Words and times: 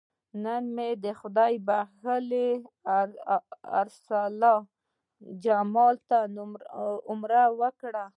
نن 0.43 0.63
مې 0.75 0.89
خدای 1.19 1.53
بښلي 1.67 2.49
ارسلا 3.81 4.53
جمال 5.43 5.95
ته 6.09 6.17
عمره 7.09 7.43
وکړه. 7.59 8.05